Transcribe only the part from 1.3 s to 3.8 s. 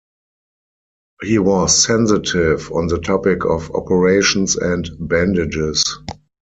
was sensitive on the topic of